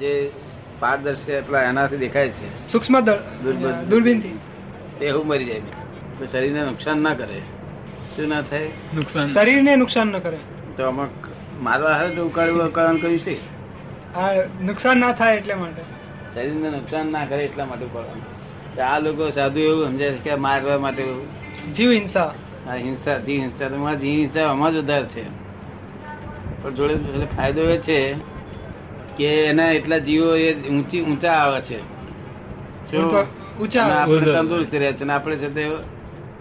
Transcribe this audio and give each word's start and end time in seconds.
જે 0.00 0.12
પારદર્શક 0.80 1.28
એટલા 1.28 1.62
એનાથી 1.62 1.96
દેખાય 1.96 2.28
છે. 2.28 2.48
સૂક્ષ્મ 2.72 3.00
દૂરબીન. 3.00 3.88
દૂરબીનથી. 3.88 4.36
તે 4.98 5.04
એવું 5.06 5.26
મરી 5.26 5.44
જાય 5.44 5.60
તો 6.18 6.26
શરીરને 6.26 6.64
નુકસાન 6.64 6.98
ના 6.98 7.14
કરે. 7.14 7.40
શું 8.16 8.28
ના 8.28 8.40
થાય? 8.42 8.70
નુકસાન. 8.94 9.26
શરીરને 9.26 9.76
નુકસાન 9.76 10.08
ન 10.08 10.18
કરે. 10.18 10.38
તો 10.76 10.84
આમાં 10.84 11.08
મારવા 11.62 11.92
હારે 11.92 12.14
તો 12.14 12.26
ઉકાળવું 12.26 12.66
ઉકાળવાનું 12.66 13.00
કહ્યું 13.00 13.18
છે? 13.18 13.36
નુકસાન 14.62 14.98
ના 14.98 15.12
થાય 15.12 15.36
એટલે 15.36 15.54
માટે. 15.54 15.82
શરીરને 16.34 16.70
નુકસાન 16.70 17.12
ના 17.12 17.24
કરે 17.24 17.44
એટલા 17.44 17.64
માટે 17.64 17.84
ઉકાળવાનું. 17.84 18.22
આ 18.86 18.98
લોકો 18.98 19.30
સાધુ 19.30 19.60
એવું 19.60 19.86
સમજે 19.86 20.12
છે 20.12 20.30
કે 20.30 20.34
મારવા 20.34 20.78
માટે 20.78 21.04
જીવ 21.74 21.90
હિંસા. 21.92 22.34
આ 22.68 22.74
હિંસા 22.74 23.18
જીવ 23.18 23.40
હિંસા. 23.40 23.68
તો 23.68 23.76
માં 23.76 23.94
હિંસા 23.94 24.46
આમાં 24.46 24.72
જ 24.72 24.76
ઉધાર 24.76 25.04
છે. 25.04 25.24
પણ 26.62 26.74
જોડે 26.74 26.94
ફાયદો 27.36 27.62
એ 27.62 27.76
છે 27.78 27.98
કે 29.20 29.30
એના 29.44 29.70
એટલા 29.78 30.00
જીવો 30.08 30.28
એ 30.34 30.50
ઊંચી 30.68 31.00
ઊંચા 31.04 31.36
આવે 31.44 31.60
છે. 31.68 31.78
આપણે 33.92 34.26
તંદુરસ્ત 34.34 34.74
રહે 34.82 34.92
છે 34.98 35.04
આપણે 35.12 35.36
છે 35.36 35.48
તે 35.56 35.62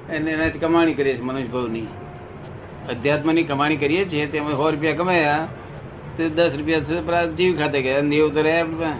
એને 0.09 0.29
એનાથી 0.31 0.59
કમાણી 0.59 0.93
કરીએ 0.99 1.15
છીએ 1.15 1.27
મનુષ્ય 1.29 1.51
ભાવની 1.55 1.87
અધ્યાત્મની 2.89 3.43
કમાણી 3.51 3.77
કરીએ 3.83 4.03
છીએ 4.11 4.25
તેમાં 4.33 4.55
સો 4.59 4.69
રૂપિયા 4.69 4.99
કમાયા. 5.01 5.47
તે 6.17 6.23
દસ 6.37 6.51
રૂપિયા 6.57 7.25
જીવ 7.37 7.51
ખાતે 7.57 7.79
ગયા. 7.81 8.01
નેવું 8.01 8.31
તો 8.33 8.41
રહ્યા 8.41 8.97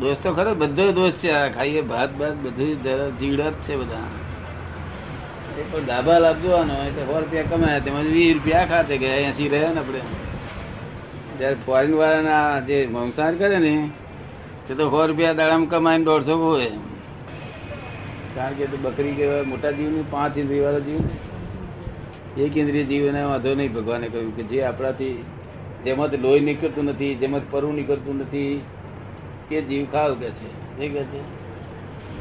દોષ 0.00 0.18
તો 0.22 0.30
ખરો 0.32 0.52
બધો 0.54 0.86
દોષ 0.92 1.14
છે. 1.22 1.30
આ 1.30 1.48
ખાઈએ 1.56 1.82
ભાત 1.92 2.10
ભાત 2.20 2.36
બધું 2.44 2.70
જીવડત 2.82 3.12
જીવડા 3.20 3.50
જ 3.50 3.60
છે 3.66 3.74
બધા. 3.76 4.06
એ 5.58 5.62
પણ 5.70 5.84
ડાબા 5.86 6.18
લાભ 6.24 6.38
જોવાનો 6.42 6.74
એટલે 6.88 7.02
સો 7.08 7.14
રૂપિયા 7.20 7.50
કમાયા. 7.50 7.84
તેમાં 7.86 8.04
વીસ 8.16 8.32
રૂપિયા 8.36 8.64
ખાતે 8.72 8.94
ગયા. 9.02 9.20
એસી 9.28 9.48
રહ્યા 9.48 9.72
ને 9.74 9.80
આપણે. 9.80 10.00
જયારે 11.40 11.56
ફોરેન 11.66 11.94
વાળાના 11.94 12.60
જે 12.60 12.88
મંસાહાર 12.92 13.34
કરે 13.34 13.58
ને 13.58 13.90
તે 14.68 14.74
તો 14.74 14.90
સો 14.90 15.06
રૂપિયા 15.06 15.32
દાડામાં 15.32 15.68
કમાઈને 15.68 16.04
દોઢસો 16.04 16.36
હોય 16.36 16.70
કારણ 18.34 18.52
કે 18.52 18.66
તે 18.66 18.76
બકરી 18.76 19.12
કે 19.12 19.42
મોટા 19.42 19.70
જીવનું 19.70 20.10
પાંચ 20.10 20.38
ઇન્દ્રિય 20.38 20.60
વાળા 20.60 20.78
જીવ 20.78 22.40
એક 22.40 22.56
ઇન્દ્રિય 22.56 22.84
જીવને 22.84 23.22
વાંધો 23.22 23.54
નહીં 23.54 23.72
ભગવાને 23.72 24.08
કહ્યું 24.08 24.36
કે 24.36 24.42
જે 24.42 24.62
આપણાથી 24.62 25.24
જેમાંથી 25.84 26.16
લોહી 26.16 26.40
નીકળતું 26.40 26.84
નથી 26.84 27.14
જેમાંથી 27.14 27.46
પરવું 27.50 27.74
નીકળતું 27.74 28.20
નથી 28.20 28.62
એ 29.52 29.60
જીવ 29.60 29.86
ખાવ 29.92 30.14
કે 30.14 30.30
છે. 30.30 30.78
એ 30.82 30.88
કે 30.88 31.02
છે? 31.02 31.20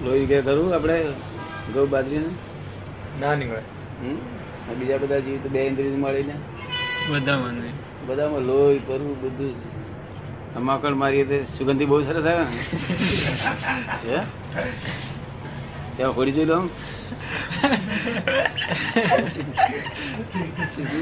લોહી 0.06 0.26
કે 0.26 0.42
ખરું 0.42 0.76
આપણે? 0.76 1.06
ઘઉં 1.74 1.90
બાજરીને? 1.90 2.30
ના 3.22 3.36
નીકળે. 3.36 3.62
બીજા 4.80 4.98
બધા 4.98 5.20
જીવ 5.20 5.44
તો 5.44 5.50
બે 5.50 5.60
ઇન્દ્રિય 5.60 5.90
મળીને 5.90 6.34
બધા 7.10 7.36
નહીં. 7.36 7.89
બધામાં 8.08 8.42
લોહી 8.42 8.80
પરવું 8.88 9.16
બધું 9.22 9.56
માકડ 10.68 10.96
મારીએ 11.02 11.26
તો 11.32 11.38
સુગંધી 11.58 11.86
બહુ 11.86 11.98
સરસ 12.02 12.26
આવે 12.26 12.44
ને. 12.44 12.62
ત્યાં 15.98 16.16
હોડી 16.16 16.32
જોઈ 16.32 16.46
લો 16.46 16.58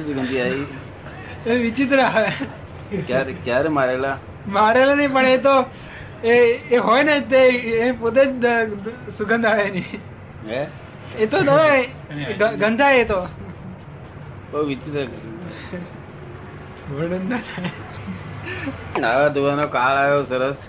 સુગંધી 0.05 0.41
આવી? 0.41 0.65
એ 1.47 1.59
વિચિત્ર 1.63 1.99
આવે. 1.99 2.31
ક્યારે 3.07 3.33
ક્યારે 3.45 3.69
મારેલા? 3.77 4.17
મારેલા 4.47 4.95
નહીં 4.95 5.13
પણ 5.13 5.25
એ 5.25 5.37
તો 5.37 5.55
એ 6.23 6.35
એ 6.71 6.77
હોય 6.87 7.03
ને 7.03 7.15
તે 7.31 7.41
એ 7.85 7.91
પોતે 7.91 8.21
જ 8.25 8.45
સુગંધ 9.17 9.45
આવે 9.45 9.63
એની. 9.63 9.85
હે? 10.49 10.61
એ 11.17 11.25
તો 11.25 11.37
ગંધાય 12.61 12.97
એ 12.97 13.05
તો. 13.05 13.19
બહુ 14.51 14.59
વિચિત્ર. 14.65 15.07
વર્ણન 16.89 17.23
ના 17.29 17.39
થાય 17.47 17.71
નાવા 19.03 19.31
ધોવાનો 19.35 19.65
કાળ 19.75 19.97
આવ્યો 20.01 20.23
સરસ. 20.29 20.59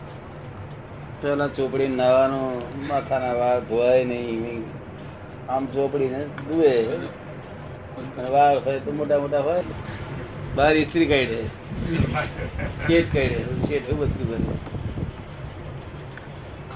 પેલા 1.20 1.46
ચોપડી 1.56 1.90
નાવાનું 2.00 2.46
માથાના 2.88 3.34
વાળ 3.40 3.60
ધોવાય 3.68 4.04
નહીં. 4.04 4.64
આમ 5.48 5.64
ચોપડી 5.76 6.10
ને 6.14 6.22
ધુએ 6.48 6.72
વાળ 8.34 8.56
હોય 8.64 8.80
તો 8.86 8.90
મોટા 8.98 9.20
મોટા 9.24 9.42
હોય. 9.48 9.62
બહાર 10.56 10.74
ઇસ્ત્રી 10.82 11.08
કાઢે. 11.12 11.40
શેઠ 12.86 13.10
કાઢે. 13.14 13.40
શેઠ 13.68 13.86
એવું 13.90 14.00
બધું 14.00 14.26
બધું 14.30 14.56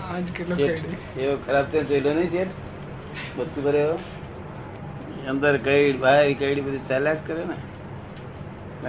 આજ 0.06 0.26
કેટલો 0.38 0.54
એવો 1.22 1.34
ખરાબ 1.46 1.66
તે 1.72 1.84
જોયેલો 1.90 2.10
નહીં 2.20 2.30
શેઠ. 2.30 2.54
વસ્તુ 3.38 3.58
ભરે 3.66 3.80
એવો. 3.82 3.98
અંદર 5.34 5.54
કઈ 5.68 5.92
બહાર 6.06 6.24
કઈ 6.40 6.60
બધી 6.60 6.84
ચાલ્યા 6.88 7.20
જ 7.20 7.22
કરે 7.26 7.44
ને. 7.50 7.56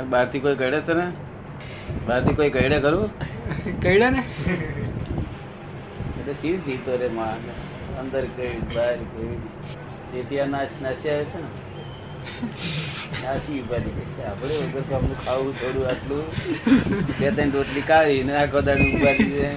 બહારથી 0.01 0.39
કોઈ 0.39 0.55
કહેડે 0.55 0.79
તને 0.79 0.93
ને? 0.93 1.11
બહારથી 2.07 2.33
કોઈ 2.33 2.49
કડે 2.49 2.79
ખરું? 2.79 3.09
કઈડા 3.81 4.09
ને? 4.09 4.23
એટલે 6.19 6.33
શિવ 6.33 6.55
જીતો 6.59 6.95
રે 6.95 7.07
માં 7.07 7.37
અંદર 7.99 8.25
કઈ 8.25 8.53
બહાર 8.75 8.95
કઈ 8.95 9.37
તેથી 10.11 10.39
આ 10.39 10.45
નાશ 10.45 10.73
નાસી 10.81 11.09
આવે 11.09 11.25
છે 11.25 11.39
ને 11.39 11.47
છે 14.15 14.23
આપણે 14.25 14.55
વગર 14.55 15.15
ખાવું 15.25 15.53
થોડું 15.59 15.87
આટલું. 15.87 16.25
બે 17.19 17.31
ત્રણ 17.31 17.51
રોટલી 17.51 17.81
કાઢી 17.81 18.23
ને 18.23 18.33
આખો 18.35 18.61
દાડો 18.61 18.83
ઉપાડી 18.83 19.29
દે 19.29 19.47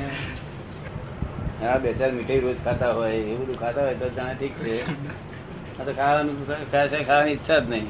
હા 1.63 1.79
બે 1.79 1.93
ચાર 1.93 2.13
મીઠાઈ 2.13 2.41
રોજ 2.41 2.57
ખાતા 2.65 2.93
હોય 2.93 3.15
એવું 3.15 3.47
બધું 3.47 3.59
ખાતા 3.61 3.83
હોય 3.83 3.95
તો 3.95 4.09
જાણે 4.09 4.35
ઠીક 4.35 4.53
છે. 4.53 4.75
આ 5.81 5.85
તો 5.85 5.93
ખાવાનું 5.93 6.37
ખાવાની 6.73 7.33
ઈચ્છા 7.33 7.59
જ 7.59 7.71
નહીં. 7.71 7.87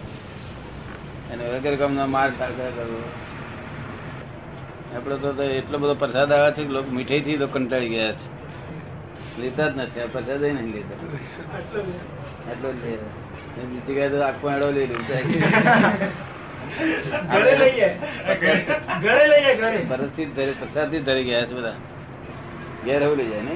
અને 1.33 1.45
વગર 1.53 1.75
કામનો 1.77 2.07
માર 2.07 2.31
ખાતા 2.31 2.71
કરવો. 2.77 3.01
આપડે 4.97 5.17
તો 5.17 5.43
એટલો 5.43 5.79
બધો 5.79 5.95
પ્રસાદ 5.95 6.33
આવે 6.33 6.51
છે 6.53 6.63
કે 6.65 6.73
લોકો 6.73 6.91
મીઠાઈ 6.91 7.21
થી 7.21 7.37
તો 7.37 7.47
કંટાળી 7.47 7.89
ગયા 7.89 8.13
છે. 8.13 8.27
લેતા 9.41 9.69
જ 9.69 9.73
નથી 9.77 10.01
આ 10.01 10.07
પ્રસાદ 10.07 10.43
નહીં 10.43 10.73
લેતા. 10.73 10.99
એટલો 12.53 12.69
જ 12.73 12.77
લે 12.85 12.91
બીજી 13.57 13.83
જગ્યાએ 13.87 14.11
તો 14.11 14.19
આખો 14.25 14.47
એડો 14.51 14.69
લઈ 14.71 14.87
લઉં 14.87 15.03
પ્રસાદથી 20.61 21.01
ધરી 21.01 21.25
ગયા 21.25 21.45
છે 21.45 21.55
બધા. 21.55 21.77
ઘેર 22.85 23.03
એવું 23.03 23.17
લઈ 23.19 23.29
જાય 23.31 23.43
ને 23.43 23.55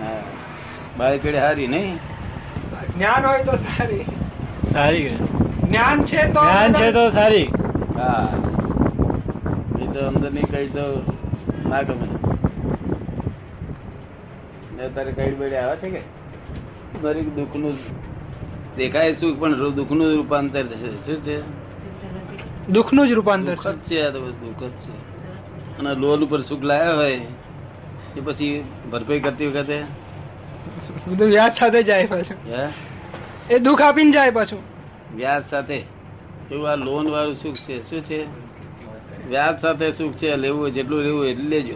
હા. 0.00 0.22
બાળી 0.98 1.18
પેઢી 1.18 1.38
હારી 1.38 1.66
નહીં? 1.66 1.98
જ્ઞાન 2.96 3.26
હોય 3.26 3.44
તો 3.44 3.56
સારી. 3.56 4.04
સારી 4.72 5.02
કે 5.04 5.14
જ્ઞાન 5.70 6.02
છે 6.04 6.16
તો 6.16 6.40
જ્ઞાન 6.40 6.72
છે 6.72 6.92
તો 6.92 7.10
સારી. 7.10 7.42
હા. 7.96 8.28
એ 9.80 9.86
તો 9.86 10.06
અંદરની 10.06 10.40
કઈ 10.40 10.66
તો 10.66 11.12
ના 11.68 11.82
ગમે. 11.82 12.06
ને 14.76 14.88
તારે 14.88 15.12
કઈ 15.12 15.34
બેડી 15.34 15.56
આવે 15.56 15.76
છે 15.76 15.90
કે? 15.90 16.00
દરેક 17.02 17.34
દુઃખનું 17.34 17.78
દેખાય 18.76 19.12
સુખ 19.12 19.38
પણ 19.38 19.70
દુઃખનું 19.70 20.16
રૂપાંતર 20.16 20.62
છે. 20.62 21.06
શું 21.06 21.22
છે? 21.22 21.42
દુઃખનું 22.68 23.08
જ 23.08 23.12
રૂપાંતર 23.12 23.54
દુઃખ 23.54 23.66
છે. 23.66 24.02
આ 24.02 24.10
તો 24.10 24.20
દુઃખ 24.20 24.62
જ 24.62 24.70
છે. 24.70 25.78
અને 25.78 25.94
લોલ 25.94 26.24
ઉપર 26.24 26.40
સુખ 26.40 26.62
લાયા 26.62 26.94
હોય 26.94 27.20
એ 28.16 28.20
પછી 28.24 28.64
ભરપાઈ 28.92 29.20
કરતી 29.20 29.46
વખતે? 29.46 29.82
બધું 31.06 31.28
વ્યાજ 31.28 31.52
સાથે 31.52 31.82
જાય 31.82 32.06
પાછું. 32.06 32.54
હે? 32.54 32.68
એ 33.54 33.58
દુઃખ 33.58 33.82
આપીને 33.82 34.10
જાય 34.10 34.30
પાછું. 34.30 34.79
વ્યાજ 35.16 35.42
સાથે 35.50 35.78
એવું 36.50 36.70
આ 36.70 36.74
લોન 36.74 37.10
વાળું 37.10 37.34
સુખ 37.34 37.56
છે? 37.56 37.90
શું 37.90 38.00
છે? 38.00 38.24
વ્યાજ 39.28 39.60
સાથે 39.60 39.92
સુખ 39.92 40.12
છે? 40.12 40.36
લેવું 40.36 40.60
હોય 40.60 40.70
જેટલું 40.70 41.02
લેવું 41.02 41.20
હોય 41.20 41.30
એટલું 41.30 41.48
લેજો. 41.48 41.74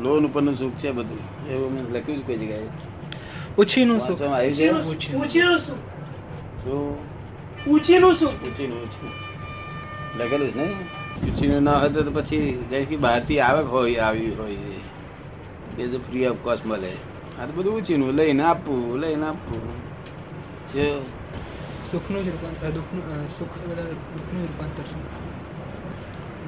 લોન 0.00 0.26
ઉપરનું 0.26 0.58
સુખ 0.58 0.72
છે 0.72 0.90
બધું. 0.90 1.48
એવું 1.48 1.72
મેં 1.72 1.92
લખ્યું 1.92 2.18
છે 2.18 2.22
કોઈ 2.22 2.36
જગ્યાએ? 2.36 2.60
ઉછીનું 3.58 4.00
સુખ. 4.00 4.22
આવ્યું 4.22 4.54
છે? 4.54 4.70
ઉછીનું 4.70 5.58
સુખ. 5.58 5.76
શું? 6.64 6.98
ઉછીનું 7.66 8.14
સુખ. 8.14 8.32
ઉછીનું 8.32 8.88
લખેલું 10.18 10.50
છે 10.50 10.56
ને? 10.56 10.74
ઉછીનું 11.30 11.62
ના 11.62 11.72
હોય 11.72 11.88
તો 11.88 12.10
પછી 12.10 12.64
કઈ 12.70 12.96
બહારથી 12.96 13.40
આવક 13.40 13.66
હોય 13.66 13.94
આવી 13.94 14.30
હોય. 14.30 14.56
એ 15.78 15.86
તો 15.86 15.98
ફ્રી 15.98 16.26
ઓફ 16.26 16.36
કોસ્ટ 16.42 16.66
મળે. 16.66 16.92
આ 17.40 17.46
તો 17.46 17.52
બધું 17.52 17.74
ઉછીનું 17.74 18.12
લઈને 18.12 18.44
આપવું 18.44 18.98
લઈને 18.98 19.26
આપવું 19.26 19.60
છે 20.68 21.19
સુખનું 21.84 22.24
જ 22.24 22.28
રૂપાંતર 22.28 22.70
દુઃખનું 22.70 23.28
સુખ 23.38 23.54
દુઃખનું 23.58 24.42
રૂપાંતર 24.42 24.82
છે. 24.82 24.98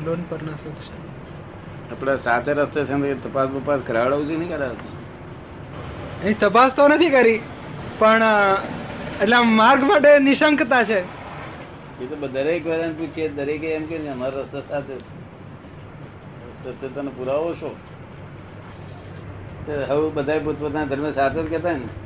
લોન 0.04 0.20
પરના 0.28 0.56
સુખ 0.64 0.80
છે. 0.86 0.98
આપડે 1.92 2.16
સાચા 2.16 2.52
રસ્તે 2.52 2.84
છે 2.84 3.14
તપાસ 3.14 3.48
બપાસ 3.48 3.80
કરાવડાવું 3.86 4.26
છે 4.26 4.36
નહીં 4.36 4.48
કરાવતી 4.48 4.92
એ 6.28 6.34
તપાસ 6.34 6.76
તો 6.76 6.88
નથી 6.88 7.10
કરી 7.10 7.40
પણ 7.98 8.22
એટલે 9.22 9.36
માર્ગ 9.38 9.82
માટે 9.82 10.18
નિશંકતા 10.18 10.84
છે. 10.84 11.00
એ 12.02 12.06
તો 12.10 12.28
દરેક 12.28 12.66
વાળાને 12.66 12.92
પૂછીએ 12.92 13.28
દરેકે 13.28 13.68
એમ 13.68 13.84
કે 13.86 13.96
અમારો 14.08 14.40
રસ્તો 14.40 14.60
સાથે 14.60 14.94
છે. 14.94 15.22
સત્યતાનો 16.64 17.10
પુરાવો 17.10 17.54
છો 17.54 17.76
તો 19.66 19.72
હવે 19.88 20.10
બધા 20.10 20.38
પોતપોતાના 20.38 20.84
ધર્મ 20.84 21.10
સાચો 21.10 21.42
કહેતા 21.42 21.72
ને. 21.72 22.01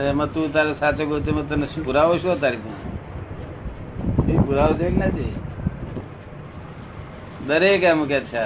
એમાં 0.00 0.32
તું 0.32 0.52
તારે 0.52 0.72
સાચો 0.72 1.06
કહું 1.06 1.24
તેમાં 1.24 1.48
તને 1.48 1.66
શું 1.66 1.84
પુરાવો 1.84 2.16
શું 2.16 2.40
તારી 2.40 2.58
એ 4.28 4.38
પુરાવો 4.38 4.74
છે 4.74 4.90
કે 4.90 5.06
નથી 5.06 5.34
દરેક 7.46 7.82
એમ 7.82 8.04
કે 8.04 8.20
છે 8.20 8.44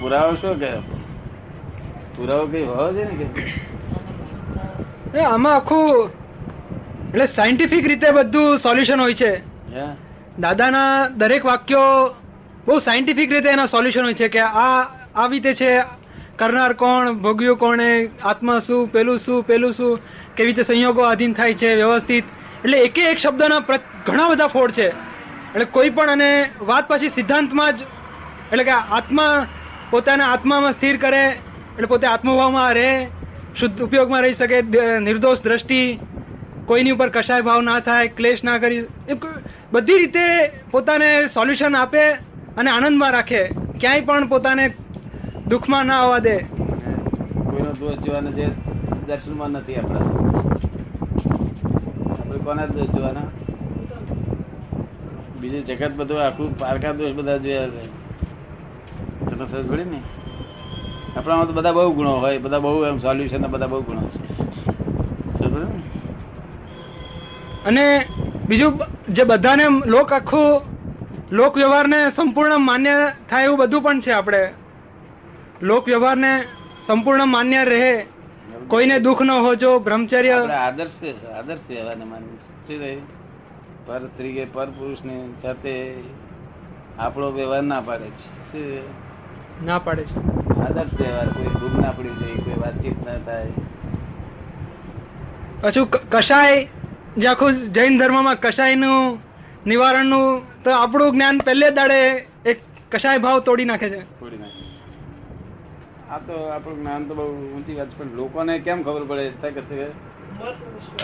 પુરાવો 0.00 0.34
શું 0.34 0.58
કે 0.58 0.70
પુરાવો 2.16 2.46
કઈ 2.46 2.64
હોવો 2.64 2.92
છે 2.92 3.04
ને 3.04 3.24
કે? 3.24 3.44
એ 5.14 5.20
આમાં 5.20 5.54
આખું 5.54 6.10
એટલે 7.08 7.26
સાયન્ટિફિક 7.26 7.86
રીતે 7.86 8.10
બધું 8.10 8.58
સોલ્યુશન 8.58 9.00
હોય 9.00 9.14
છે? 9.14 9.32
દાદાના 10.38 11.08
દરેક 11.08 11.44
વાક્યો 11.44 12.14
બહુ 12.66 12.78
સાયન્ટિફિક 12.78 13.32
રીતે 13.32 13.48
એના 13.48 13.66
સોલ્યુશન 13.66 14.02
હોય 14.02 14.14
છે 14.14 14.28
કે 14.28 14.40
આ 14.40 14.82
આવી 15.14 15.38
રીતે 15.40 15.54
છે 15.54 15.97
કરનાર 16.38 16.72
કોણ, 16.80 17.12
ભોગ્યું 17.24 17.58
કોણે 17.58 17.90
આત્મા 18.24 18.58
શું, 18.66 18.82
પેલું 18.92 19.18
શું 19.18 19.44
પેલું 19.48 19.72
શું, 19.72 20.00
કેવી 20.36 20.48
રીતે 20.48 20.62
સંયોગો 20.62 21.02
આધીન 21.02 21.32
થાય 21.38 21.54
છે, 21.54 21.74
વ્યવસ્થિત. 21.74 22.24
એટલે 22.64 22.78
એકે 22.86 23.02
એક 23.10 23.18
શબ્દના 23.18 23.60
ઘણા 24.06 24.28
બધા 24.30 24.50
ફોડ 24.54 24.70
છે. 24.78 24.88
એટલે 25.52 25.66
કોઈ 25.76 25.90
પણ 25.90 26.10
અને 26.10 26.30
વાત 26.70 26.88
પછી 26.88 27.14
સિદ્ધાંતમાં 27.16 27.76
જ, 27.76 27.88
એટલે 28.52 28.64
કે 28.64 28.74
આત્મા 28.98 29.32
પોતાના 29.90 30.32
આત્મામાં 30.32 30.72
સ્થિર 30.72 30.96
કરે, 30.96 31.24
એટલે 31.74 31.86
પોતે 31.86 32.06
આત્મભાવમાં 32.06 32.72
રહે, 32.78 32.90
શુદ્ધ 33.58 33.82
ઉપયોગમાં 33.86 34.22
રહી 34.22 34.38
શકે 34.40 34.58
નિર્દોષ 35.06 35.44
દ્રષ્ટિ, 35.44 35.82
કોઈની 36.66 36.94
ઉપર 36.96 37.08
કશાય 37.10 37.42
ભાવ 37.42 37.60
ના 37.62 37.78
થાય, 37.86 38.08
ક્લેશ 38.18 38.42
ના 38.44 38.58
કરી 38.58 38.82
બધી 39.72 39.98
રીતે 39.98 40.26
પોતાને 40.72 41.08
સોલ્યુશન 41.34 41.76
આપે 41.76 42.04
અને 42.58 42.70
આનંદમાં 42.70 43.12
રાખે. 43.12 43.42
ક્યાંય 43.80 44.06
પણ 44.06 44.28
પોતાને 44.28 44.64
દુઃખમાં 45.48 45.86
ના 45.86 46.00
આવવા 46.00 46.18
દે. 46.18 46.38
કોઈનો 47.50 47.72
દોષ 47.72 47.96
જોવાનો 47.96 48.30
જે 48.30 48.46
દર્શનમાં 49.06 49.50
નથી 49.50 49.74
આપણા. 49.74 49.98
આપણે 52.10 52.38
કોના 52.44 52.66
દોષ 52.66 52.86
જોવાના? 52.86 53.20
બીજું 55.40 55.66
જગત 55.66 55.92
બધું 55.96 56.26
આખું 56.26 56.58
પારકા 56.58 56.92
દોષ 56.92 57.14
બધા 57.14 57.36
જોયા 57.36 57.68
છે. 57.68 57.86
એનો 59.32 59.46
સરસ 59.46 59.66
પડી 59.66 59.84
ને 59.84 60.00
આપણામાં 61.16 61.46
તો 61.46 61.52
બધા 61.52 61.72
બહુ 61.72 61.92
ગુણો 61.92 62.10
હોય 62.10 62.38
બધા 62.38 62.58
બહુ 62.58 62.84
એમ 62.84 62.98
સોલ્યુશન 62.98 63.46
બધા 63.46 63.66
બહુ 63.66 63.82
ગુણો 63.82 64.00
છે? 64.00 64.38
અને 67.64 68.06
બીજું 68.48 68.80
જે 69.08 69.24
બધાને 69.24 69.64
લોક 69.86 70.12
આખું 70.12 70.60
લોક 71.32 71.56
વ્યવહારને 71.56 72.10
સંપૂર્ણ 72.10 72.58
માન્ય 72.58 73.12
થાય 73.30 73.44
એવું 73.44 73.58
બધું 73.58 73.82
પણ 73.82 74.00
છે 74.00 74.12
આપણે. 74.12 74.52
લોક 75.62 75.88
વ્યવહારને 75.88 76.42
સંપૂર્ણ 76.86 77.26
માન્ય 77.26 77.64
રહે 77.64 78.06
કોઈને 78.68 79.00
દુઃખ 79.00 79.22
ન 79.22 79.30
હોજો 79.30 79.78
બ્રહ્મચર્ય 79.78 80.46
આદર્શ 80.46 80.90
આદર્શ 81.38 81.60
વ્યવહારને 81.68 82.04
માનવું. 82.04 82.36
શું? 82.36 83.18
પર 83.86 83.98
સ્ત્રી 83.98 84.32
કે 84.32 84.44
પર 84.44 84.66
પુરુષની 84.66 85.34
સાથે 85.42 85.94
આપણો 86.98 87.30
વ્યવહાર 87.30 87.62
ના 87.62 87.80
પાડે 87.80 88.04
છે. 88.04 88.80
ના 89.64 89.78
પાડે 89.78 90.04
છે. 90.04 90.16
આદર્શ 90.60 91.00
વ્યવહાર 91.00 91.28
કોઈ 91.28 91.44
દુઃખ 91.44 91.84
ના 91.84 91.90
પડી 91.90 92.08
જાય 92.08 92.34
કોઈ 92.34 92.54
વાતચીત 92.54 93.06
ના 93.06 93.18
થાય. 93.18 93.46
પાછું 95.60 95.90
કશાય 95.90 96.68
જે 97.16 97.26
આખું 97.26 97.52
જૈન 97.52 97.98
ધર્મમાં 97.98 98.40
કશાયનું 98.40 99.18
નિવારણનું 99.66 100.42
તો 100.62 100.70
આપણું 100.70 101.12
જ્ઞાન 101.12 101.38
પહેલે 101.38 101.70
દાડે 101.70 102.28
એક 102.46 102.60
કશાય 102.92 103.18
ભાવ 103.18 103.40
તોડી 103.40 103.64
નાખે 103.64 103.90
છે. 103.90 104.00
તોડી 104.00 104.36
નાખે. 104.36 104.57
આ 106.10 106.18
તો 106.18 106.32
આપણું 106.32 106.80
જ્ઞાન 106.80 107.04
તો 107.04 107.14
બહુ 107.14 107.56
ઊંચી 107.56 107.74
વાત 107.74 107.86
પણ 107.98 108.06
લોકોને 108.06 108.58
કેમ 108.58 108.82
ખબર 108.82 109.04
પડે? 109.04 109.30
કે 109.30 109.84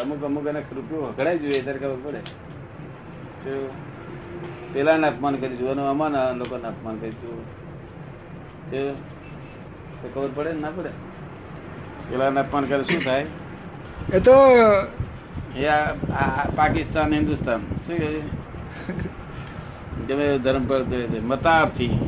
અમુક 0.00 0.24
અમુક 0.24 0.46
એને 0.46 0.62
રૂપિયો 0.74 1.00
વગડાઈ 1.00 1.38
જોઈએ 1.38 1.62
ત્યારે 1.62 1.78
ખબર 1.78 1.96
પડે. 2.02 2.20
પેલાને 4.72 5.06
અપમાન 5.06 5.36
કરી 5.36 5.68
અને 5.68 5.82
અમાના 5.82 6.30
લોકોને 6.30 6.68
અપમાન 6.68 6.96
કરી 6.96 7.10
જુઓ 7.10 7.44
તો 10.02 10.08
ખબર 10.14 10.28
પડે 10.34 10.52
ના 10.52 10.70
પડે? 10.70 10.88
પેલાને 12.10 12.40
અપમાન 12.40 12.64
કરે 12.64 12.82
શું 12.82 13.04
થાય? 13.04 13.26
એ 14.12 14.20
તો 14.20 14.32
એ 15.56 15.68
પાકિસ્તાન 16.56 17.12
હિન્દુસ્તાન 17.12 17.60
શું 17.86 17.98
કહે? 17.98 18.20
ગમે 20.08 20.38
ધર્મ 20.38 20.66
પર 20.66 20.84
મતાર્થી. 21.22 21.98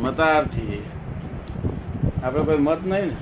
મતાર્થી. 0.00 0.82
આપડે 2.26 2.42
કોઈ 2.42 2.58
મત 2.58 2.86
નહીં 2.86 3.06
ને. 3.06 3.16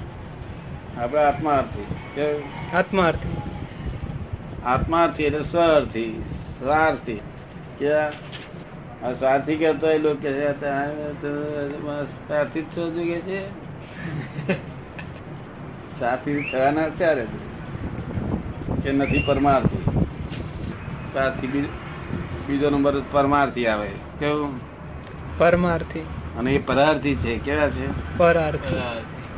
આપડે 1.01 1.19
આત્માર્થી. 1.19 1.85
કે 2.15 2.43
આત્માર્થી. 2.77 3.37
આત્માર્થી 4.65 5.23
એટલે 5.23 5.43
સ્વાર્થી. 5.43 6.23
સ્વાર્થી. 6.59 7.21
કે 7.79 8.11
સ્વાર્થી 9.15 9.57
કહેતો 9.57 9.91
એ 9.91 9.99
લોકો 9.99 10.15
કે 10.15 10.33
છે, 10.33 10.67
"આ 10.67 10.87
સ્વાર્થી 12.03 12.63
જ 12.63 12.65
છો 12.65 12.91
કે 12.91 13.21
છે. 13.21 13.49
સ્વાર્થી 15.99 16.43
થવાના 16.53 16.89
ત્યારે 16.89 17.27
કે 18.83 18.93
નથી 18.93 19.25
પરમાર્થી. 19.27 20.07
સ્વાર્થી 21.13 21.47
બીજો 22.47 22.71
નંબર 22.71 22.95
પરમાર્થી 23.13 23.67
આવે. 23.67 23.91
કેવું? 24.19 24.61
પરમાર્થી. 25.39 26.07
અને 26.39 26.53
એ 26.53 26.59
પરાર્થી 26.59 27.15
છે. 27.15 27.39
કેવા 27.39 27.69
છે? 27.69 28.17
પરાર્થી. 28.19 28.77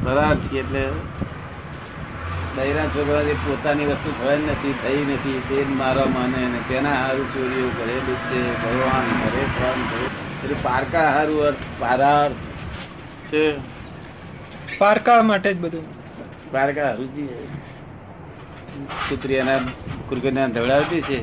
પરાર્થી 0.05 0.59
એટલે 0.59 0.89
દૈરા 2.57 2.87
છોકરા 2.87 3.23
જે 3.23 3.33
પોતાની 3.33 3.87
વસ્તુ 3.87 4.13
થવાની 4.21 4.47
નથી 4.47 4.75
થઈ 4.83 5.05
નથી 5.05 5.43
તે 5.49 5.65
જ 5.65 5.69
મારવા 5.69 6.07
માને 6.07 6.47
અને 6.47 6.59
તેના 6.69 6.95
હારું 6.95 7.35
ચોરીઓ 7.35 7.69
કરે 7.69 7.93
છે 7.93 8.63
ભગવાન 8.63 9.05
કરે 9.21 9.45
ફળ 9.45 9.73
કરે. 9.73 10.05
એટલે 10.45 10.57
પારકા 10.63 11.11
હારું 11.11 11.43
અર્થ 11.43 11.57
પારાર્થ 11.79 12.35
છે. 13.33 13.55
પારકા 14.79 15.23
માટે 15.23 15.55
જ 15.55 15.57
બધું. 15.57 15.85
પારકા 16.53 16.85
હારું 16.85 17.15
જી 17.15 17.29
કૂતરી 19.09 19.35
એના 19.35 19.59
કુરકુરિયા 20.09 20.47
ધવડાવતી 20.47 21.01
છે. 21.01 21.21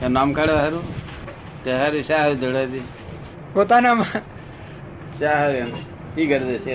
એનું 0.00 0.12
નામ 0.12 0.32
કાઢવા 0.32 0.56
હારું. 0.56 0.84
તે 1.64 1.72
હારું 1.72 2.02
શા 2.02 2.16
હારું 2.16 2.40
ધવડાવતી? 2.40 2.82
પોતાના 3.54 3.94
કરી 5.20 6.46
દેશે 6.50 6.74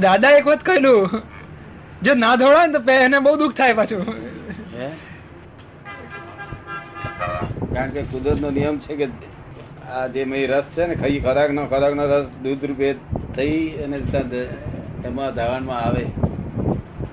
દાદા 0.00 0.30
એક 0.30 0.46
વખત 0.46 0.62
કહેલું 0.64 1.22
જો 2.02 2.12
ના 2.14 2.34
ધોળાય 2.36 2.66
ને 2.66 2.72
તો 2.72 2.92
એને 2.92 3.18
બહુ 3.18 3.36
દુઃખ 3.36 3.56
થાય 3.56 3.72
પાછું. 3.72 4.04
કારણ 7.74 7.90
કે 7.90 8.02
કુદરત 8.02 8.40
નો 8.40 8.50
નિયમ 8.50 8.78
છે 8.78 8.96
કે 8.96 9.06
આ 9.92 10.06
જે 10.06 10.24
મેં 10.24 10.42
રસ 10.50 10.64
છે 10.76 10.86
ને 10.86 10.94
ખાઈ 10.94 11.20
ખોરાક 11.20 11.50
નો 11.50 11.62
ખોરાક 11.66 11.94
નો 11.94 12.04
રસ 12.06 12.26
દૂધ 12.42 12.64
રૂપે 12.64 12.88
થઈ 13.36 13.58
અને 13.84 13.96
એમાં 13.96 15.30
ધાવણ 15.30 15.34
ધાવણમાં 15.34 15.78
આવે. 15.78 16.04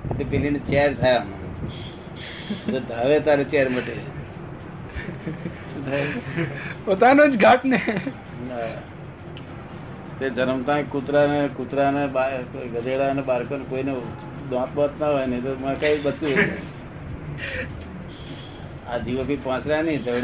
એટલે 0.10 0.26
પેલી 0.30 0.60
ચેર 0.70 0.90
થાય 0.94 1.20
ધાવે 2.90 3.18
તારે 3.20 3.44
ચેર 3.44 3.68
મટે? 3.70 4.15
પોતાનો 6.86 7.28
જ 7.28 7.42
ઘાટ 7.42 7.66
ને. 7.66 7.82
તે 10.20 10.30
જન્મતા 10.30 10.82
કૂતરાને 10.82 11.50
કૂતરાને 11.58 12.08
ગધેડા 12.68 13.10
અને 13.10 13.22
બાળકોને 13.22 13.66
કોઈને 13.70 13.94
દાંત 14.52 14.76
બાંત 14.76 15.00
ના 15.00 15.08
હોય 15.08 15.26
ને 15.26 15.40
તો 15.40 15.56
કઈ 15.80 16.02
બચતું 16.02 16.30
આ 18.92 18.98
જીવો 18.98 19.24
કઈ 19.24 19.36
પાંચરા 19.36 19.82
નહીં. 19.82 20.06
તો 20.06 20.20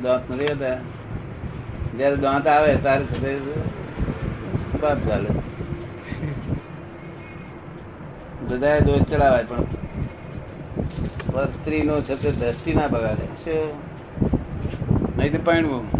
દાંત 0.00 0.30
નથી 0.30 0.44
હોતા. 0.44 0.76
જયારે 1.98 2.16
દાંત 2.16 2.46
આવે, 2.46 2.76
ત્યારે 2.76 3.36
બાપ 4.82 4.98
ચાલે. 5.08 5.28
બધાએ 8.48 8.80
દોષ 8.80 9.02
ચડાવાય 9.02 9.44
પણ. 9.44 9.62
પર 11.34 11.46
સ્ત્રીનો 11.46 12.00
છે 12.00 12.14
તે 12.14 12.30
દ્રષ્ટિ 12.32 12.74
ના 12.74 12.86
બગાડે 12.86 13.26
છે. 13.42 13.56
નહીં 15.16 15.32
તો 15.32 15.38
પાણવું 15.44 15.90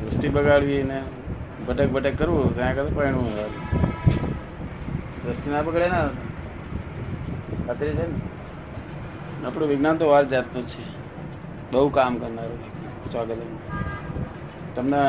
દૃષ્ટિ 0.00 0.28
બગાડવી 0.28 0.82
ને 0.82 1.02
ભટક 1.68 1.88
ભટક 1.88 2.18
કરવું 2.18 2.56
ત્યાં 2.56 2.74
કરતા 2.74 2.96
પાણવું. 2.96 3.34
દ્રષ્ટિ 5.24 5.50
ના 5.50 5.62
બગડે 5.62 5.88
ને 5.88 6.02
ખાતરી 7.66 7.88
છે 7.88 8.06
ને? 8.06 9.46
આપણું 9.46 9.68
વિજ્ઞાન 9.68 9.96
તો 9.96 10.08
વાર 10.08 10.24
જાતનું 10.24 10.66
છે. 10.66 10.84
બહુ 11.72 11.88
કામ 11.88 12.18
કરનારું 12.18 12.58
સ્વાગત 13.10 13.36
તમને 14.74 15.02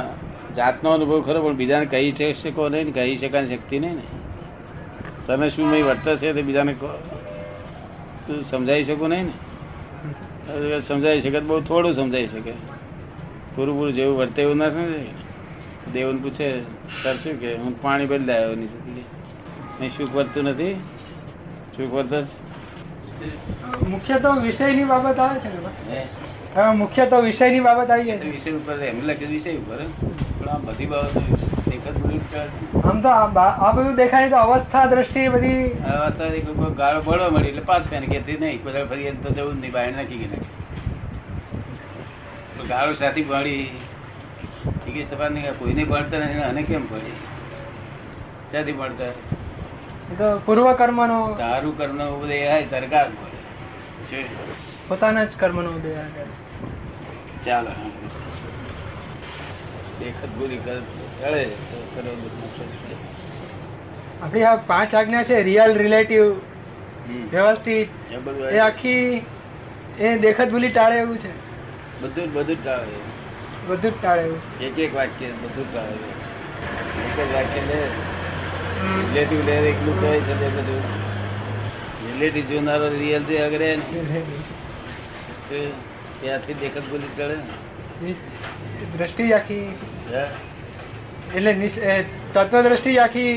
જાતનો 0.55 0.89
અનુભવ 0.89 1.21
ખરો 1.21 1.41
પણ 1.41 1.55
બીજાને 1.55 1.85
કહી 1.85 2.33
શકો 2.43 2.69
નહીં 2.69 2.85
ને 2.85 2.91
કહી 2.91 3.17
શકાય 3.17 3.47
શક્તિ 3.47 3.79
નહીં 3.79 3.95
ને. 3.95 4.05
તમે 5.27 5.49
શું 5.49 5.67
મેં 5.67 5.85
વર્તે 5.85 6.15
છે 6.15 6.33
તે 6.33 6.41
બીજાને 6.41 6.73
કહો. 6.73 6.89
તું 8.27 8.43
સમજાવી 8.45 8.83
શકું 8.83 9.09
નહીં 9.09 9.25
ને? 9.25 10.79
સમજાવી 10.79 11.21
શકે 11.21 11.39
બહુ 11.39 11.59
થોડું 11.61 11.93
સમજાવી 11.93 12.27
શકે. 12.27 12.53
પૂરું 13.55 13.77
પૂરું 13.77 13.93
જેવું 13.93 14.17
વર્તે 14.17 14.41
એવું 14.41 14.57
ના? 14.57 14.69
સમજાય 14.69 15.91
દેવન 15.93 16.17
પૂછે 16.17 16.47
કરશું 17.03 17.39
કે? 17.39 17.55
હું 17.55 17.81
પાણી 17.81 18.05
બદલાયો 18.05 18.55
નીચેથી 18.55 19.05
અહીં 19.79 19.91
સુખ 19.97 20.13
વર્તું 20.15 20.43
નથી? 20.43 20.73
સુખ 21.77 21.93
વર્ત 21.93 22.13
જ 22.13 22.27
મુખ્ય 23.89 24.19
તો 24.19 24.31
વિષયની 24.41 24.83
બાબત 24.83 25.19
આવે 25.19 25.39
છે 25.39 25.49
ને 25.49 25.95
હે? 25.95 26.71
મુખ્ય 26.75 27.05
તો 27.05 27.21
વિષયની 27.21 27.59
બાબત 27.59 27.91
આવી 27.91 28.03
જાય 28.03 28.17
છે. 28.17 28.31
વિષય 28.31 28.51
ઉપર 28.51 28.77
એમ 28.83 29.01
લખે 29.05 29.25
વિષય 29.25 29.53
ઉપર 29.55 29.79
પણ 30.39 30.49
આ 30.49 30.57
બધી 30.57 30.85
બાબતો. 30.85 31.21
આમ 32.83 33.01
તો 33.01 33.09
આ 33.09 33.71
બધું 33.71 33.95
દેખાય 33.95 34.29
તો 34.29 34.37
અવસ્થા 34.37 34.85
દ્રષ્ટિ 34.85 35.27
બધી 35.27 35.63
અવસ્થા 35.69 36.27
કોઈ 36.29 36.53
કોઈ 36.55 36.73
ગાળો 36.75 37.01
ભળવા 37.01 37.29
મળી 37.29 37.47
એટલે 37.47 37.61
પાંચ 37.61 37.87
પેન 37.89 38.03
કેતી 38.05 38.37
નહીં. 38.37 38.63
બધા 38.63 38.85
ફરી 38.85 39.11
તો 39.11 39.29
જવું 39.29 39.59
નહીં 39.61 39.71
બહાર 39.71 39.91
નાખી 39.91 40.17
ગઈ 40.17 40.41
ગાળો 42.67 42.93
સાથી 42.93 43.23
ભણી 43.23 43.63
ઠીક 44.85 44.97
છે 45.07 45.27
નહીં 45.29 45.59
કોઈને 45.59 45.83
ભણતા 45.83 46.19
નથી 46.19 46.41
અને 46.41 46.63
કેમ 46.63 46.83
ભણી 46.87 47.17
ક્યાંથી 48.51 48.71
ભણતા 48.71 50.35
પૂર્વ 50.45 50.73
તારું 51.37 51.77
કર્મ 51.77 51.95
નો 51.95 52.09
તારે 52.69 52.87
ગાળ 52.87 53.09
ભળે 53.09 53.39
છે. 54.07 54.21
પોતાના 54.89 55.23
જ 55.23 55.29
કર્મનો 55.39 55.69
ઉદય 55.69 55.93
ચાલો 57.45 57.71
તો 60.09 61.95
સર્વ 61.95 62.07
આપણી 64.21 64.43
આ 64.43 64.55
પાંચ 64.55 64.95
આજ્ઞા 64.95 65.23
છે 65.23 65.43
રિયલ 65.43 65.73
રિલેટિવ 65.73 66.35
વ્યવસ્થિત. 67.31 67.87
એ. 68.51 68.57
આખી 68.57 69.21
એ 69.99 70.17
દેખત 70.17 70.49
ભૂલી 70.49 70.69
ટાળે 70.69 70.97
એવું 70.97 71.17
છે. 71.17 71.29
બધું 72.01 72.33
બધું 72.33 72.63
ટાળે. 72.63 72.85
બધું 73.67 73.91
જ 73.91 73.93
ટાળે 74.01 74.21
એવું 74.21 74.39
એક 74.61 74.79
એક 74.79 74.95
વાક્ય 74.95 75.25
બધું 75.25 75.73
ટાળે 75.73 75.87
એક 75.87 77.29
જ 77.29 77.33
વાક્ય 77.33 77.61
લે. 77.61 77.87
રિલેટિવ 79.07 79.45
લે 79.45 79.51
એકલું 79.51 80.01
કહે 80.01 80.19
છે 80.19 80.39
તે 80.39 80.47
બધું. 80.47 80.83
રિલેટિવ 82.13 82.45
જોનારો 82.45 82.89
રિયલ 82.89 83.23
જે 83.23 83.37
અગરે. 83.37 83.75
ત્યાંથી 86.21 86.53
દેખત 86.53 86.77
ભૂલી. 86.77 87.23
એ 87.23 87.37
દ્રષ્ટિ 88.01 89.25
આખી 89.37 89.65
એટલે 91.35 91.51
તત્વ 92.33 92.61
દ્રષ્ટિ 92.67 92.93
આખી 93.05 93.31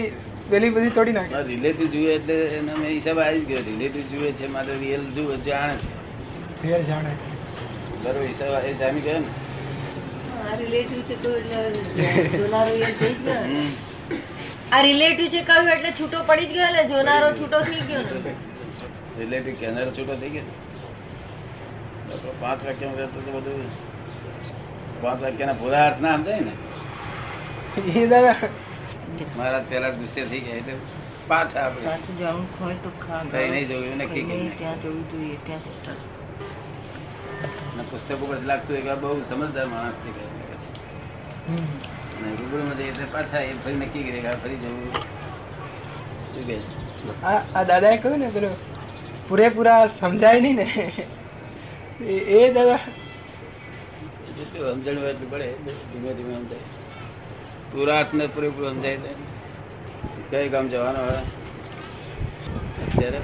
પેલી 0.51 0.73
બધી 0.77 0.95
તોડી 0.99 1.17
નાખે. 1.17 1.35
આ 1.37 1.45
રિલેટિવ 1.51 1.87
જુએ 1.95 2.11
એટલે 2.15 2.37
એના 2.59 2.79
મેં 2.81 2.91
હિસાબ 2.91 3.19
આવી 3.27 3.45
ગયો. 3.51 3.63
રિલેટિવ 3.71 4.05
જુએ 4.13 4.29
છે 4.41 4.47
મારે 4.57 4.73
રિયલ 4.83 5.05
જુએ 5.17 5.37
જાણે 5.47 5.77
છે. 5.83 5.89
રિયલ 6.65 6.83
જાણે 6.91 7.13
બરોબર 8.03 8.27
હિસાબ 8.33 8.53
એ 8.71 8.73
જામી 8.83 9.05
ગયો 9.07 9.21
ને. 9.21 9.31
રિલેટિવ 10.63 11.01
છે 11.09 11.17
તો 11.23 11.31
એટલે 11.39 11.61
જોનારો 12.39 12.73
એ 12.89 12.93
થઈ 12.99 13.15
ગયો 13.25 13.43
આ 14.75 14.83
રિલેટિવ 14.89 15.27
છે 15.35 15.41
કહ્યું 15.49 15.73
એટલે 15.77 15.91
છૂટો 16.01 16.19
પડી 16.29 16.49
જ 16.51 16.53
ગયો 16.59 16.71
ને 16.77 16.83
જોનારો 16.93 17.29
છૂટો 17.41 17.59
થઈ 17.71 17.83
ગયો 17.89 18.03
ને. 18.27 18.37
રિલેટિવ 19.19 19.55
કેનારો 19.65 19.91
છૂટો 19.99 20.15
થઈ 20.21 20.33
ગયો 20.37 20.47
પાંચ 22.43 22.61
વાક્યમાં 22.69 22.99
રહેતો 23.01 23.19
તો 23.27 23.31
બધું 23.37 23.63
પાંચ 25.05 25.23
વાક્યના 25.23 25.53
પૂરા 25.53 25.87
અર્થ 25.87 26.01
ના 26.01 26.17
સમજાય 26.17 26.41
ને. 26.41 26.53
એ 27.91 28.07
મારા 29.37 29.65
પેલા 29.69 29.91
ગુસ્સે 29.91 30.25
થઈ 30.25 30.41
ગયા 30.41 30.57
એટલે 30.57 30.73
પાછા 31.29 31.61
આપણે 31.67 31.85
સાચું 31.85 32.47
હોય 32.61 32.75
તો 32.75 32.91
કઈ 33.33 33.49
નહીં 33.51 33.69
જોયું 33.69 33.97
નક્કી. 33.97 34.51
ત્યાં 34.59 34.83
જવું 34.83 35.11
જોઈએ 35.11 35.37
ત્યાં. 35.47 35.61
પુસ્તકો 37.91 38.27
પર 38.27 38.41
લાગતું 38.43 38.77
હોય 38.77 38.95
બહુ 38.95 39.23
સમજદાર 39.23 39.67
માણસ 39.67 39.93
થઈ 40.05 40.11
ગયા 40.11 40.45
રૂબરૂમાં 42.41 42.77
જઈએ 42.77 42.89
એટલે 42.89 43.05
પાછા 43.13 43.41
એ 43.41 43.53
ફરી 43.65 43.75
નક્કી 43.75 44.03
કરે 44.03 44.21
કે 44.21 44.35
ફરી 44.35 44.57
જવું. 44.57 44.93
શું 46.35 46.47
કે 46.47 46.57
આ 47.25 47.33
દાદા 47.33 47.63
દાદાએ 47.63 47.97
કહ્યું 47.97 48.19
ને 48.19 48.29
પેલો 48.29 48.49
પૂરેપૂરા 49.29 49.87
સમજાય 49.87 50.41
નહીં 50.41 50.57
ને. 50.57 50.93
એ- 52.05 52.41
એ 52.41 52.53
દાદા 52.53 52.79
જેટલું 54.37 54.73
સમજણ 54.73 54.93
એટલું 54.93 55.31
પડે. 55.31 55.53
ધીમે 55.53 56.15
ધીમે 56.15 56.35
સમજાય. 56.35 56.59
પૂરા 57.73 57.99
અર્થને 57.99 58.27
પૂરેપૂરું 58.27 58.71
સમજાય 58.71 58.99
કઈ 60.31 60.49
ગામ 60.49 60.69
જવાનું 60.69 61.03
હોય? 61.03 61.19
અત્યારે? 62.87 63.21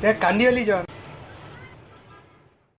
ત્યાં 0.00 0.18
કાંદિવલી 0.18 0.64
જવાનું. 0.64 0.91